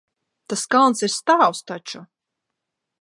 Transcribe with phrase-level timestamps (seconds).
[0.53, 2.03] Tas kalns ir stāvs taču.